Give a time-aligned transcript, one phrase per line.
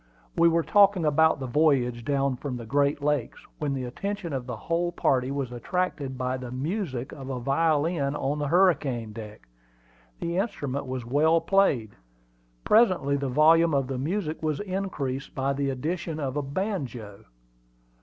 [0.35, 4.47] We were talking about the voyage down from the Great Lakes, when the attention of
[4.47, 9.47] the whole party was attracted by the music of a violin on the hurricane deck.
[10.19, 11.91] The instrument was well played.
[12.63, 17.25] Presently the volume of the music was increased by the addition of a banjo.